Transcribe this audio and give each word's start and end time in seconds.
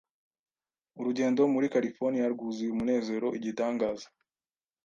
Urugendo 0.99 1.41
muri 1.53 1.71
Californiya 1.73 2.31
rwuzuye 2.33 2.69
umunezero 2.71 3.27
igitangaza 3.37 4.07